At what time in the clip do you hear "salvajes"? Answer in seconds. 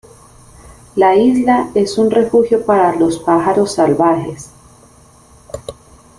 3.75-4.49